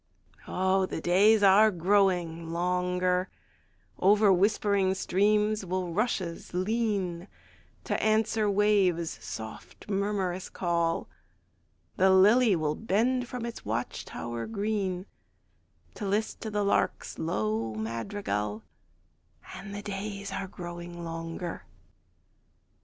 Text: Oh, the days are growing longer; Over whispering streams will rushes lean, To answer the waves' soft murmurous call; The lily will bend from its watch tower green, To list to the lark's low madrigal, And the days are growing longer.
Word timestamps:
Oh, 0.47 0.87
the 0.87 0.99
days 0.99 1.43
are 1.43 1.69
growing 1.69 2.49
longer; 2.49 3.29
Over 3.99 4.33
whispering 4.33 4.95
streams 4.95 5.63
will 5.63 5.93
rushes 5.93 6.55
lean, 6.55 7.27
To 7.83 8.01
answer 8.01 8.45
the 8.45 8.49
waves' 8.49 9.23
soft 9.23 9.87
murmurous 9.91 10.49
call; 10.49 11.07
The 11.97 12.09
lily 12.09 12.55
will 12.55 12.73
bend 12.73 13.27
from 13.27 13.45
its 13.45 13.63
watch 13.63 14.03
tower 14.03 14.47
green, 14.47 15.05
To 15.93 16.07
list 16.07 16.41
to 16.41 16.49
the 16.49 16.63
lark's 16.63 17.19
low 17.19 17.75
madrigal, 17.75 18.63
And 19.53 19.71
the 19.75 19.83
days 19.83 20.31
are 20.31 20.47
growing 20.47 21.03
longer. 21.03 21.67